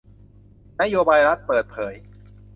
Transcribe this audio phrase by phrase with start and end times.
[0.81, 1.93] นโยบายรัฐเปิดเผย